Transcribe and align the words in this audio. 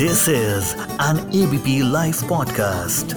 This 0.00 0.22
is 0.28 0.70
an 1.02 1.18
ABP 1.32 1.74
Life 1.92 2.18
podcast. 2.30 3.12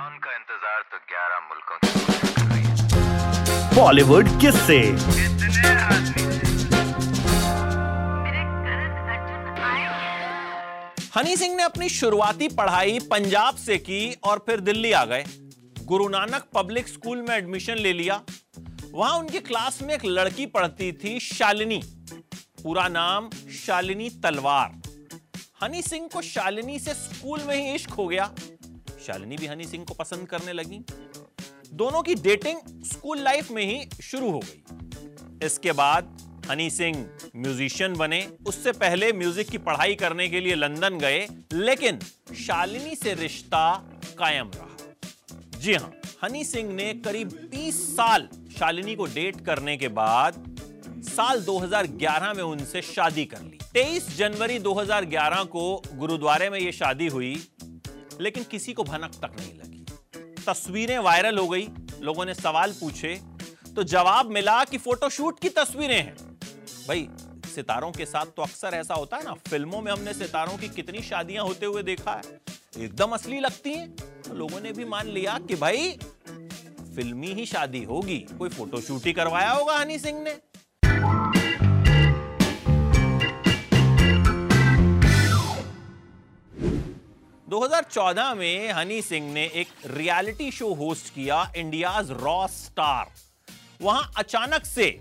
उनका 0.00 0.30
इंतज़ार 0.36 0.80
तो 0.92 0.98
11 1.12 1.44
मुल्कों 1.50 1.76
की 1.82 1.90
बॉलीवुड 3.76 4.30
किससे। 4.40 4.78
कितने 4.80 5.74
आदमी 5.74 6.24
हनी 11.16 11.36
सिंह 11.36 11.54
ने 11.56 11.62
अपनी 11.62 11.88
शुरुआती 11.88 12.48
पढ़ाई 12.58 12.98
पंजाब 13.12 13.54
से 13.66 13.78
की 13.78 14.02
और 14.24 14.36
फिर 14.46 14.60
दिल्ली 14.70 14.92
आ 14.92 15.04
गए। 15.04 15.24
गुरु 15.84 16.08
नानक 16.08 16.42
पब्लिक 16.54 16.88
स्कूल 16.88 17.18
में 17.28 17.34
एडमिशन 17.36 17.76
ले 17.78 17.92
लिया। 17.92 18.20
वहाँ 18.94 19.14
उनकी 19.18 19.40
क्लास 19.42 19.82
में 19.82 19.94
एक 19.94 20.04
लड़की 20.04 20.46
पढ़ती 20.48 20.92
थी 20.92 21.18
शालिनी। 21.22 21.82
पूरा 22.62 22.86
नाम 22.88 23.28
शालिनी 23.56 24.08
तलवार। 24.22 24.80
हनी 25.62 25.82
सिंह 25.82 26.08
को 26.08 26.22
शालिनी 26.22 26.78
से 26.78 26.94
स्कूल 26.94 27.40
में 27.40 27.54
ही 27.56 27.74
इश्क 27.74 27.90
हो 27.90 28.06
गया। 28.08 28.34
शालिनी 29.06 29.36
भी 29.36 29.46
हनी 29.46 29.64
सिंह 29.64 29.84
को 29.84 29.94
पसंद 29.94 30.26
करने 30.28 30.52
लगी। 30.52 30.80
दोनों 31.74 32.02
की 32.02 32.14
डेटिंग 32.14 32.58
स्कूल 32.84 33.18
लाइफ 33.18 33.50
में 33.50 33.64
ही 33.64 34.02
शुरू 34.02 34.30
हो 34.30 34.38
गई। 34.38 35.46
इसके 35.46 35.72
बाद 35.72 36.16
हनी 36.50 36.68
सिंह 36.70 37.06
म्यूजिशियन 37.36 37.94
बने। 37.94 38.20
उससे 38.46 38.72
पहले 38.72 39.12
म्यूज़िक 39.12 39.48
की 39.48 39.58
पढ़ाई 39.58 39.94
करने 39.94 40.28
के 40.28 40.40
लिए 40.40 40.54
लंदन 40.54 40.98
गए, 40.98 41.26
लेकिन 41.52 41.98
शालिनी 42.36 42.94
से 42.94 43.14
रिश्ता 43.14 43.64
कायम 44.18 44.50
रहा। 44.54 45.58
जी 45.58 45.74
हाँ, 45.74 45.92
हनी 46.24 46.44
सिंह 46.44 46.72
ने 46.72 46.92
करीब 46.94 47.28
20 47.52 47.82
साल 47.96 48.28
शालिनी 48.58 48.94
को 48.94 49.06
डेट 49.06 49.40
करने 49.40 49.76
के 49.76 49.88
बाद 49.88 50.51
साल 51.02 51.40
2011 51.40 52.32
में 52.34 52.42
उनसे 52.42 52.82
शादी 52.82 53.24
कर 53.24 53.40
ली। 53.40 53.58
23 53.72 54.08
जनवरी 54.16 54.58
2011 54.58 55.42
को 55.44 55.82
गुरुद्वारे 55.94 56.50
में 56.50 56.58
यह 56.58 56.70
शादी 56.70 57.06
हुई, 57.06 57.34
लेकिन 58.20 58.44
किसी 58.44 58.72
को 58.72 58.84
भनक 58.84 59.14
तक 59.14 59.36
नहीं 59.38 59.54
लगी। 59.54 59.84
तस्वीरें 60.46 60.98
वायरल 60.98 61.38
हो 61.38 61.48
गई, 61.48 61.68
लोगों 62.00 62.24
ने 62.24 62.34
सवाल 62.34 62.72
पूछे 62.72 63.20
तो 63.76 63.82
जवाब 63.84 64.30
मिला 64.30 64.62
कि 64.64 64.78
फोटोशूट 64.78 65.38
की 65.40 65.48
तस्वीरें 65.48 65.96
हैं। 65.96 66.16
भाई, 66.88 67.08
सितारों 67.54 67.90
के 67.92 68.06
साथ 68.06 68.26
तो 68.26 68.42
अक्सर 68.42 68.74
ऐसा 68.74 68.94
होता 68.94 69.16
है 69.16 69.24
ना, 69.24 69.32
फ़िल्मों 69.48 69.80
में 69.80 69.90
हमने 69.92 70.14
सितारों 70.14 70.56
की 70.58 70.68
कितनी 70.68 71.02
शादियाँ 71.02 71.44
होते 71.44 71.66
हुए 71.66 71.82
देखा 71.82 72.12
है, 72.12 72.40
एकदम 72.78 73.10
असली 73.10 73.40
लगती 73.40 73.72
हैं। 73.72 73.90
तो 74.22 74.34
लोगों 74.34 74.60
ने 74.60 74.72
भी 74.72 74.84
मान 74.84 75.08
लिया 75.08 75.38
कि 75.38 75.54
भाई, 75.54 75.90
फिल्मी 76.96 77.32
ही 77.32 77.46
शादी 77.46 77.82
होगी, 77.84 78.18
कोई 78.38 78.48
फोटोशूट 78.48 79.06
ही 79.06 79.12
करवाया 79.12 79.50
होगा 79.50 79.76
हनी 79.78 79.98
सिंह 79.98 80.22
ने। 80.22 80.36
2014 87.52 88.34
में 88.34 88.72
हनी 88.72 89.02
सिंह 89.02 89.32
ने 89.32 89.44
एक 89.44 89.68
रियलिटी 89.86 90.50
शो 90.50 90.74
होस्ट 90.74 91.14
किया, 91.14 91.52
इंडियाज 91.56 92.10
रॉ 92.10 92.46
स्टार। 92.46 93.12
वहाँ 93.82 94.12
अचानक 94.16 94.64
से 94.64 95.00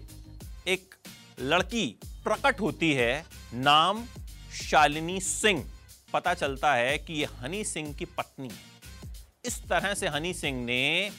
एक 0.67 0.95
लड़की 1.39 1.99
प्रकट 2.05 2.61
होती 2.61 2.93
है, 2.93 3.25
नाम 3.53 4.05
शालिनी 4.53 5.19
सिंह। 5.19 5.65
पता 6.13 6.33
चलता 6.33 6.73
है 6.73 6.97
कि 6.97 7.13
यह 7.13 7.29
हनी 7.39 7.63
सिंह 7.63 7.93
की 7.93 8.05
पत्नी 8.05 8.47
है। 8.47 9.11
इस 9.45 9.63
तरह 9.69 9.93
से 9.93 10.07
हनी 10.07 10.33
सिंह 10.33 10.65
ने 10.65 11.11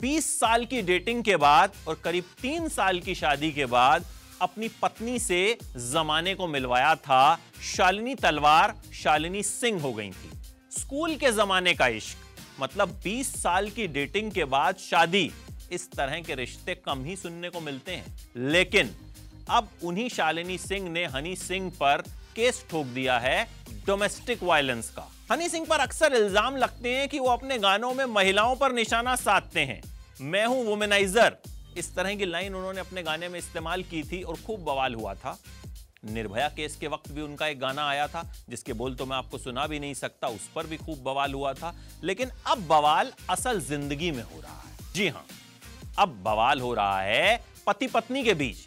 20 0.00 0.40
साल 0.40 0.64
की 0.64 0.82
डेटिंग 0.82 1.24
के 1.24 1.36
बाद 1.36 1.72
और 1.88 2.00
करीब 2.04 2.24
तीन 2.42 2.68
साल 2.68 3.00
की 3.00 3.14
शादी 3.14 3.52
के 3.52 3.66
बाद 3.66 4.06
अपनी 4.40 4.68
पत्नी 4.68 5.18
से 5.18 5.58
जमाने 5.76 6.34
को 6.34 6.46
मिलवाया 6.46 6.94
था। 6.94 7.40
शालिनी 7.76 8.14
तलवार, 8.14 8.74
शालिनी 8.94 9.42
सिंह 9.42 9.82
हो 9.82 9.92
गई 9.92 10.10
थी। 10.10 10.39
स्कूल 10.70 11.14
के 11.16 11.30
जमाने 11.32 11.74
का 11.74 11.86
इश्क। 11.88 12.60
मतलब 12.60 13.00
20 13.04 13.32
साल 13.42 13.68
की 13.70 13.86
डेटिंग 13.86 14.30
के 14.32 14.44
बाद 14.44 14.76
शादी। 14.76 15.30
इस 15.72 15.90
तरह 15.92 16.20
के 16.20 16.34
रिश्ते 16.34 16.74
कम 16.74 17.04
ही 17.04 17.16
सुनने 17.16 17.48
को 17.48 17.60
मिलते 17.60 17.92
हैं। 17.92 18.30
लेकिन 18.36 18.90
अब 19.50 19.68
उन्हीं 19.84 20.08
शालिनी 20.08 20.58
सिंह 20.58 20.88
ने 20.88 21.04
हनी 21.06 21.34
सिंह 21.36 21.70
पर 21.70 22.02
केस 22.36 22.64
ठोक 22.70 22.86
दिया 22.86 23.18
है 23.18 23.48
डोमेस्टिक 23.86 24.42
वायलेंस 24.42 24.90
का। 24.90 25.06
हनी 25.32 25.48
सिंह 25.48 25.66
पर 25.66 25.80
अक्सर 25.80 26.14
इल्ज़ाम 26.14 26.56
लगते 26.56 26.94
हैं 26.94 27.08
कि 27.08 27.18
वो 27.18 27.28
अपने 27.28 27.58
गानों 27.58 27.94
में 27.94 28.04
महिलाओं 28.04 28.56
पर 28.56 28.72
निशाना 28.72 29.16
साधते 29.16 29.60
हैं। 29.60 29.82
मैं 30.20 30.44
हूँ 30.46 30.64
वुमेनाइजर। 30.64 31.36
इस 31.78 31.94
तरह 31.94 32.14
की 32.14 32.26
लाइन 32.26 32.54
उन्होंने 32.54 32.80
अपने 32.80 33.02
गाने 33.02 33.28
में 33.28 33.38
इस्तेमाल 33.38 33.82
की 33.82 34.02
थी 34.02 34.22
और 34.22 34.36
खूब 34.36 34.64
बवाल 34.64 34.94
हुआ 34.94 35.14
था। 35.14 35.38
निर्भया 36.02 36.48
केस 36.48 36.76
के 36.76 36.86
वक्त 36.88 37.10
भी 37.12 37.22
उनका 37.22 37.46
एक 37.46 37.58
गाना 37.60 37.88
आया 37.88 38.06
था, 38.08 38.22
जिसके 38.48 38.72
बोल 38.72 38.94
तो 38.94 39.06
मैं 39.06 39.16
आपको 39.16 39.38
सुना 39.38 39.66
भी 39.66 39.78
नहीं 39.80 39.94
सकता, 39.94 40.28
उस 40.28 40.48
पर 40.54 40.66
भी 40.66 40.76
खूब 40.76 41.02
बवाल 41.04 41.34
हुआ 41.34 41.52
था। 41.54 41.74
लेकिन 42.04 42.30
अब 42.46 42.66
बवाल 42.68 43.12
असल 43.30 43.60
ज़िंदगी 43.60 44.10
में 44.10 44.22
हो 44.22 44.40
रहा 44.40 44.60
है। 44.60 44.92
जी 44.94 45.08
हाँ 45.08 45.24
अब 45.98 46.22
बवाल 46.24 46.60
हो 46.60 46.72
रहा 46.74 47.00
है 47.00 47.40
पति 47.66 47.86
पत्नी 47.86 48.22
के 48.24 48.34
बीच। 48.34 48.66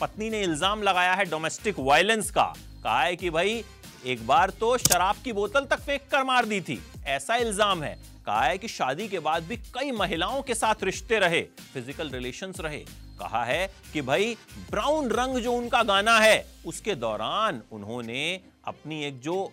पत्नी 0.00 0.30
ने 0.30 0.42
इल्ज़ाम 0.42 0.82
लगाया 0.82 1.14
है 1.14 1.24
डोमेस्टिक 1.24 1.78
वायलेंस 1.80 2.30
का। 2.30 2.52
कहा 2.84 3.02
है 3.02 3.16
कि 3.16 3.30
भाई 3.30 3.62
एक 4.02 4.26
बार 4.26 4.50
तो 4.50 4.76
शराब 4.78 5.16
की 5.24 5.32
बोतल 5.32 5.64
तक 5.64 5.80
फेंक 5.80 6.02
कर 6.10 6.22
मार 6.24 6.44
दी 6.44 6.60
थी। 6.60 6.80
ऐसा 7.06 7.36
इल्ज़ाम 7.36 7.82
है। 7.82 7.94
कहा 8.26 8.42
है 8.42 8.58
कि 8.58 8.68
शादी 8.68 9.08
के 9.08 9.18
बाद 9.18 9.42
भी 9.42 9.56
कई 9.74 9.90
महिलाओं 9.92 10.40
के 10.42 10.54
साथ 10.54 10.84
रिश्ते 10.84 11.18
रहे 11.18 11.40
फ़िज़िकल 11.72 12.10
रिलेशंस 12.10 12.60
रहे। 12.60 12.78
कहा 13.20 13.44
है 13.44 13.66
कि 13.92 14.02
भाई 14.02 14.36
ब्राउन 14.70 15.10
रंग 15.10 15.38
जो 15.38 15.52
उनका 15.52 15.82
गाना 15.82 16.18
है, 16.18 16.46
उसके 16.66 16.94
दौरान 16.94 17.62
उन्होंने 17.72 18.40
अपनी 18.64 19.04
एक 19.04 19.20
जो 19.20 19.52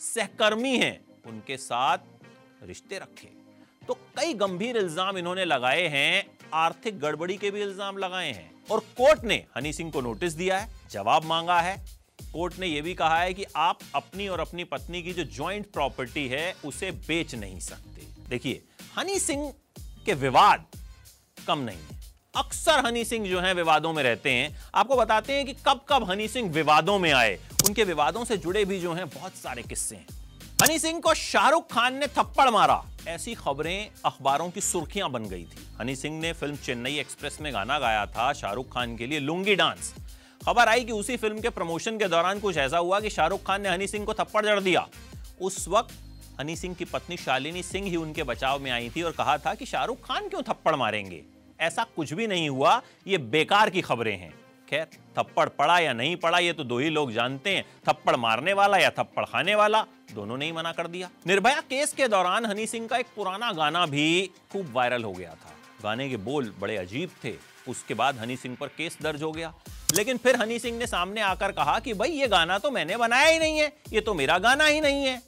सहकर्मी 0.00 0.76
है, 0.78 1.00
उनके 1.26 1.56
साथ 1.56 1.98
रिश्ते 2.62 2.98
रखे। 2.98 3.28
तो 3.82 3.94
कई 4.18 4.34
गंभीर 4.36 4.76
इल्ज़ाम 4.76 5.18
इन्होंने 5.18 5.44
लगाए 5.44 5.86
हैं, 5.88 6.24
आर्थिक 6.54 6.98
गड़बड़ी 7.00 7.36
के 7.36 7.50
भी 7.50 7.62
इल्ज़ाम 7.62 7.98
लगाए 7.98 8.32
हैं। 8.32 8.50
और 8.70 8.80
कोर्ट 8.96 9.24
ने 9.24 9.44
हनी 9.56 9.72
सिंह 9.72 9.90
को 9.90 10.00
नोटिस 10.00 10.32
दिया 10.34 10.58
है, 10.58 10.68
जवाब 10.90 11.24
मांगा 11.24 11.60
है 11.60 11.76
कोर्ट 12.32 12.58
ने 12.58 12.66
यह 12.66 12.82
भी 12.82 12.94
कहा 12.94 13.20
है 13.20 13.34
कि 13.34 13.44
आप 13.56 13.78
अपनी 13.94 14.28
और 14.28 14.40
अपनी 14.40 14.64
पत्नी 14.64 15.02
की 15.02 15.12
जो 15.12 15.24
ज्वाइंट 15.24 15.66
प्रॉपर्टी 15.66 16.28
है, 16.28 16.56
उसे 16.64 16.90
बेच 16.90 17.34
नहीं 17.34 17.60
सकते। 17.60 18.06
देखिए, 18.28 18.64
हनी 18.98 19.18
सिंह 19.18 19.54
के 20.06 20.14
विवाद 20.14 20.66
कम 21.46 21.58
नहीं 21.58 21.78
है। 21.78 21.98
अक्सर 22.36 22.86
हनी 22.86 23.04
सिंह 23.04 23.28
जो 23.28 23.40
है, 23.40 23.54
विवादों 23.54 23.92
में 23.92 24.02
रहते 24.02 24.30
हैं। 24.30 24.60
आपको 24.74 24.96
बताते 24.96 25.32
हैं 25.32 25.46
कि 25.46 25.52
कब 25.52 25.80
कब 25.88 26.10
हनी 26.10 26.28
सिंह 26.28 26.50
विवादों 26.50 26.98
में 26.98 27.12
आए। 27.12 27.38
उनके 27.66 27.84
विवादों 27.84 28.24
से 28.24 28.36
जुड़े 28.36 28.64
भी 28.64 28.80
जो 28.80 28.92
हैं, 28.92 29.08
बहुत 29.08 29.34
सारे 29.34 29.62
किस्से 29.62 29.96
हैं। 29.96 30.06
हनी 30.62 30.78
सिंह 30.78 31.00
को 31.00 31.14
शाहरुख 31.14 31.72
खान 31.72 31.94
ने 31.94 32.06
थप्पड़ 32.06 32.50
मारा। 32.50 32.84
ऐसी 33.08 33.34
खबरें 33.34 33.90
अखबारों 34.04 34.50
की 34.50 34.60
सुर्खियाँ 34.60 35.10
बन 35.10 35.24
गई 35.24 35.44
थी। 35.44 35.68
हनी 35.80 35.96
सिंह 35.96 36.20
ने 36.20 36.32
फ़िल्म 36.32 36.56
चेन्नई 36.56 36.98
एक्सप्रेस 36.98 37.38
में 37.40 37.52
गाना 37.52 37.78
गाया 37.78 38.06
था 38.06 38.32
शाहरुख 38.32 38.74
खान 38.74 38.96
के 38.96 39.06
लिए, 39.06 39.18
लुंगी 39.18 39.54
डांस। 39.54 39.94
खबर 40.48 40.68
आई 40.68 40.84
कि 40.84 40.92
उसी 40.92 41.16
फ़िल्म 41.16 41.40
के 41.40 41.48
प्रमोशन 41.48 41.98
के 41.98 42.08
दौरान 42.08 42.38
कुछ 42.40 42.56
ऐसा 42.56 42.78
हुआ 42.78 43.00
कि 43.00 43.10
शाहरुख 43.10 43.42
खान 43.46 43.62
ने 43.62 43.68
हनी 43.68 43.86
सिंह 43.86 44.04
को 44.06 44.14
थप्पड़ 44.14 44.44
जड़ 44.46 44.60
दिया। 44.60 44.88
उस 45.40 45.68
वक्त 45.68 45.94
हनी 46.40 46.56
सिंह 46.56 46.74
की 46.74 46.84
पत्नी 46.84 47.16
शालिनी 47.16 47.62
सिंह 47.62 47.86
ही 47.86 47.96
उनके 47.96 48.22
बचाव 48.22 48.58
में 48.58 48.70
आई 48.70 48.90
थी 48.96 49.02
और 49.02 49.12
कहा 49.12 49.38
था 49.38 49.54
कि 49.54 49.66
शाहरुख 49.66 49.98
खान 50.04 50.28
क्यों 50.28 50.42
थप्पड़ 50.42 50.74
मारेंगे? 50.76 51.22
ऐसा 51.60 51.86
कुछ 51.96 52.12
भी 52.12 52.26
नहीं 52.26 52.48
हुआ, 52.48 52.82
ये 53.06 53.18
बेकार 53.18 53.70
की 53.70 53.80
खबरें 53.80 54.16
हैं। 54.16 54.34
खैर, 54.68 54.86
थप्पड़ 55.18 55.48
पड़ा 55.48 55.78
या 55.78 55.92
नहीं 55.92 56.16
पड़ा, 56.16 56.38
ये 56.38 56.52
तो 56.52 56.64
दो 56.64 56.78
ही 56.78 56.90
लोग 56.90 57.12
जानते 57.12 57.56
हैं। 57.56 57.64
थप्पड़ 57.88 58.16
मारने 58.16 58.52
वाला 58.52 58.78
या 58.78 58.90
थप्पड़ 58.90 59.24
खाने 59.24 59.54
वाला, 59.54 59.86
दोनों 60.14 60.38
ने 60.38 60.44
ही 60.44 60.52
मना 60.52 60.72
कर 60.72 60.86
दिया। 60.86 61.10
निर्भया 61.26 61.60
केस 61.60 61.92
के 61.92 62.08
दौरान 62.08 62.46
हनी 62.46 62.66
सिंह 62.66 62.88
का 62.88 62.96
एक 62.96 63.06
पुराना 63.16 63.52
गाना 63.52 63.86
भी 63.86 64.30
खूब 64.52 64.72
वायरल 64.72 65.04
हो 65.04 65.12
गया 65.12 65.30
था। 65.30 65.52
गाने 65.82 66.08
के 66.08 66.16
बोल 66.16 66.54
बड़े 66.60 66.76
अजीब 66.76 67.10
थे। 67.24 67.34
उसके 67.68 67.94
बाद 67.94 68.18
हनी 68.18 68.36
सिंह 68.36 68.56
पर 68.60 68.66
केस 68.66 68.98
दर्ज 69.02 69.22
हो 69.22 69.32
गया। 69.32 69.54
लेकिन 69.94 70.16
फिर 70.16 70.36
हनी 70.36 70.58
सिंह 70.58 70.78
ने 70.78 70.86
सामने 70.86 71.20
आकर 71.20 71.52
कहा 71.52 71.78
कि 71.78 71.94
भाई, 71.94 72.10
ये 72.10 72.28
गाना 72.28 72.58
तो 72.58 72.70
मैंने 72.70 72.96
बनाया 72.96 73.28
ही 73.28 73.38
नहीं 73.38 73.58
है, 73.58 73.72
ये 73.92 74.00
तो 74.00 74.14
मेरा 74.14 74.38
गाना 74.38 74.64
ही 74.64 74.80
नहीं 74.80 75.04
है। 75.04 75.22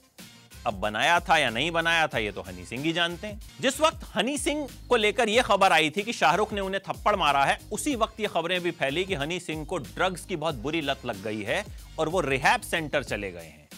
अब 0.67 0.75
बनाया 0.75 1.21
था 1.21 1.39
या 1.39 1.51
नहीं 1.51 1.71
बनाया 1.71 2.07
था, 2.07 2.19
ये 2.19 2.33
तो 2.33 2.41
हनी 2.41 2.65
सिंह 2.65 2.85
ही 2.85 2.93
जानते 2.93 3.27
हैं। 3.27 3.41
जिस 3.61 3.81
वक्त 3.81 4.01
हनी 4.15 4.39
सिंह 4.39 4.69
को 4.89 4.97
लेकर 4.97 5.29
यह 5.29 5.43
खबर 5.43 5.73
आई 5.73 5.91
थी 5.91 6.03
कि 6.03 6.13
शाहरुख 6.13 6.53
ने 6.53 6.61
उन्हें 6.61 6.83
थप्पड़ 6.89 7.17
मारा 7.17 7.45
है, 7.45 7.59
उसी 7.73 7.95
वक्त 7.95 8.21
ये 8.21 8.27
खबरें 8.27 8.61
भी 8.61 8.71
फैली 8.71 9.05
कि 9.05 9.15
हनी 9.15 9.41
सिंह 9.41 9.65
को 9.65 9.79
ड्रग्स 9.79 10.25
की 10.25 10.37
बहुत 10.37 10.55
बुरी 10.55 10.81
लत 10.81 10.99
लग 11.07 11.25
गई 11.25 11.43
है 11.43 11.65
और 11.99 12.09
वो 12.09 12.21
रिहैब 12.21 12.61
सेंटर 12.61 13.03
चले 13.03 13.33
गए 13.33 13.41
हैं। 13.41 13.69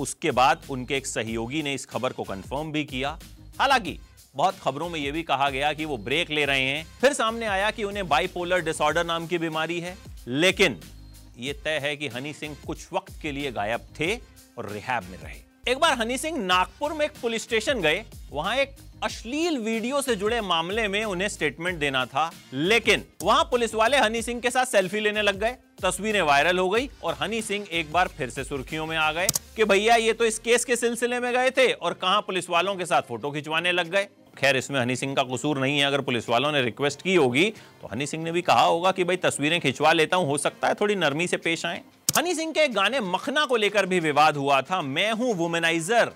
उसके 0.00 0.30
बाद 0.30 0.62
उनके 0.70 0.96
एक 0.96 1.06
सहयोगी 1.06 1.62
ने 1.62 1.74
इस 1.74 1.86
खबर 1.86 2.12
को 2.12 2.22
कंफर्म 2.22 2.72
भी 2.72 2.84
किया। 2.84 3.18
हालाँकि, 3.58 3.98
बहुत 4.36 4.58
खबरों 4.58 4.88
में 4.88 5.00
यह 5.00 5.12
भी 5.12 5.22
कहा 5.22 5.50
गया 5.50 5.72
कि 5.72 5.84
वो 5.84 5.96
ब्रेक 5.96 6.30
ले 6.30 6.44
रहे 6.44 6.62
हैं। 6.62 6.86
फिर 7.00 7.12
सामने 7.12 7.46
आया 7.46 7.70
कि 7.70 7.84
उन्हें 7.84 8.08
बाइपोलर 8.08 8.60
डिसऑर्डर 8.60 9.04
नाम 9.04 9.26
की 9.26 9.38
बीमारी 9.38 9.80
है। 9.80 10.11
लेकिन 10.26 10.80
यह 11.38 11.54
तय 11.64 11.78
है 11.82 11.96
कि 11.96 12.08
हनी 12.08 12.32
सिंह 12.32 12.56
कुछ 12.66 12.86
वक्त 12.92 13.20
के 13.22 13.32
लिए 13.32 13.52
गायब 13.52 13.86
थे 14.00 14.14
और 14.58 14.70
रिहैब 14.70 15.04
में 15.04 15.18
रहे। 15.18 15.40
एक 15.70 15.78
बार 15.78 15.98
हनी 15.98 16.16
सिंह 16.18 16.38
नागपुर 16.38 16.92
में 16.92 17.04
एक 17.04 17.12
पुलिस 17.22 17.42
स्टेशन 17.42 17.80
गए, 17.80 18.04
वहाँ 18.30 18.56
एक 18.56 18.76
अश्लील 19.02 19.58
वीडियो 19.58 20.00
से 20.02 20.14
जुड़े 20.16 20.40
मामले 20.40 20.86
में 20.88 21.04
उन्हें 21.04 21.28
स्टेटमेंट 21.28 21.78
देना 21.78 22.04
था, 22.06 22.30
लेकिन 22.52 23.04
वहाँ 23.22 23.44
पुलिस 23.44 23.74
वाले 23.74 23.96
हनी 23.96 24.22
सिंह 24.22 24.40
के 24.40 24.50
साथ 24.50 24.66
सेल्फी 24.66 25.00
लेने 25.00 25.22
लग 25.22 25.38
गए। 25.40 25.56
तस्वीरें 25.82 26.20
वायरल 26.22 26.58
हो 26.58 26.68
गई 26.70 26.88
और 27.02 27.16
हनी 27.20 27.40
सिंह 27.42 27.66
एक 27.72 27.92
बार 27.92 28.08
फिर 28.08 28.30
से 28.30 28.44
सुर्खियों 28.44 28.86
में 28.86 28.96
आ 28.96 29.10
गए 29.12 29.28
कि 29.56 29.64
भैया 29.64 29.96
ये 29.96 30.12
तो 30.12 30.24
इस 30.24 30.38
केस 30.38 30.64
के 30.64 30.76
सिलसिले 30.76 31.20
में 31.20 31.32
गए 31.32 31.50
थे 31.50 31.72
और 31.72 31.94
कहाँ 31.94 32.20
पुलिस 32.20 32.50
वालों 32.50 32.76
के 32.76 32.86
साथ 32.86 33.02
फ़ोटो 33.02 33.30
खिंचवाने 33.30 33.72
लग 33.72 33.90
गए। 33.90 34.08
खैर, 34.36 34.56
इसमें 34.56 34.80
हनी 34.80 34.96
सिंह 34.96 35.14
का 35.14 35.22
कसूर 35.24 35.58
नहीं 35.58 35.78
है। 35.78 35.84
अगर 35.84 36.00
पुलिस 36.00 36.28
वालों 36.28 36.52
ने 36.52 36.62
रिक्वेस्ट 36.62 37.02
की 37.02 37.14
होगी 37.14 37.44
तो 37.82 37.88
हनी 37.88 38.06
सिंह 38.06 38.24
ने 38.24 38.32
भी 38.32 38.42
कहा 38.42 38.62
होगा 38.62 38.92
कि 38.92 39.04
भाई, 39.04 39.16
तस्वीरें 39.18 39.60
खिंचवा 39.60 39.92
लेता 39.92 40.16
हूँ। 40.16 40.26
हो 40.26 40.38
सकता 40.38 40.68
है 40.68 40.74
थोड़ी 40.74 40.94
नरमी 40.96 41.26
से 41.26 41.36
पेश 41.38 41.66
आए। 41.66 41.82
हनी 42.16 42.34
सिंह 42.34 42.52
के 42.52 42.66
गाने 42.70 43.00
मखना 43.02 43.44
को 43.44 43.56
लेकर 43.56 43.86
भी 43.86 44.00
विवाद 44.00 44.36
हुआ 44.36 44.60
था। 44.62 44.80
मैं 44.82 45.10
हूँ 45.12 45.34
वुमेनाइजर। 45.34 46.12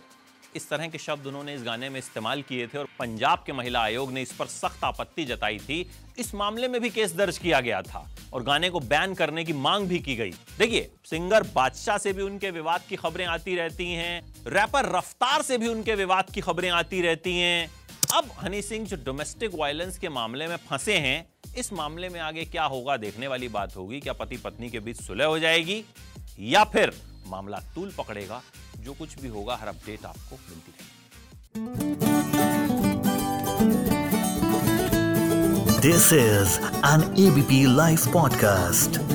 इस 0.56 0.68
तरह 0.68 0.86
के 0.88 0.98
शब्द 0.98 1.26
उन्होंने 1.26 1.54
इस 1.54 1.62
गाने 1.62 1.88
में 1.88 1.98
इस्तेमाल 1.98 2.42
किए 2.42 2.66
थे 2.66 2.78
और 2.78 2.86
पंजाब 2.98 3.42
के 3.46 3.52
महिला 3.52 3.80
आयोग 3.80 4.12
ने 4.12 4.22
इस 4.22 4.32
पर 4.32 4.46
सख्त 4.46 4.84
आपत्ति 4.84 5.24
जताई 5.24 5.58
थी। 5.58 5.80
इस 6.18 6.34
मामले 6.34 6.68
में 6.68 6.80
भी 6.80 6.90
केस 6.90 7.14
दर्ज 7.14 7.38
किया 7.38 7.60
गया 7.60 7.80
था 7.82 8.06
और 8.32 8.42
गाने 8.42 8.70
को 8.70 8.80
बैन 8.82 9.14
करने 9.14 9.44
की 9.44 9.52
मांग 9.52 9.86
भी 9.88 9.98
की 9.98 10.16
गई। 10.16 10.30
देखिए, 10.58 10.90
सिंगर 11.04 11.42
बादशाह 11.54 11.98
से 11.98 12.12
भी 12.12 12.22
उनके 12.22 12.50
विवाद 12.50 12.82
की 12.88 12.96
खबरें 12.96 13.24
आती 13.26 13.56
रहती 13.56 13.92
हैं। 13.92 14.20
रैपर 14.48 14.96
रफ्तार 14.96 15.42
से 15.42 15.58
भी 15.58 15.68
उनके 15.68 15.94
विवाद 15.94 16.30
की 16.30 16.40
खबरें 16.40 16.70
आती 16.70 17.00
रहती 17.02 17.36
हैं। 17.36 17.70
अब 18.14 18.30
हनी 18.40 18.60
सिंह 18.62 18.86
जो 18.86 18.96
डोमेस्टिक 18.96 19.54
वायलेंस 19.54 19.98
के 19.98 20.08
मामले 20.08 20.46
में 20.46 20.56
फंसे 20.56 20.96
हैं, 20.98 21.26
इस 21.58 21.72
मामले 21.72 22.08
में 22.08 22.20
आगे 22.20 22.44
क्या 22.44 22.64
होगा 22.64 22.96
देखने 22.96 23.26
वाली 23.26 23.48
बात 23.48 23.76
होगी, 23.76 24.00
क्या 24.00 24.12
पति 24.12 24.36
पत्नी 24.36 24.70
के 24.70 24.80
बीच 24.80 25.00
सुलह 25.02 25.24
हो 25.24 25.38
जाएगी, 25.38 25.84
या 26.40 26.64
फिर 26.64 26.92
मामला 27.26 27.58
तूल 27.74 27.92
पकड़ेगा, 27.98 28.42
जो 28.78 28.92
कुछ 28.92 29.20
भी 29.20 29.28
होगा, 29.28 29.56
हर 29.56 29.68
अपडेट 29.68 30.04
आपको 30.04 30.38
मिलती 30.50 30.72
रहेगी 30.72 30.94
this 35.80 36.12
is 36.12 36.58
an 36.86 37.14
ABP 37.26 37.64
live 37.76 37.98
podcast. 38.12 39.05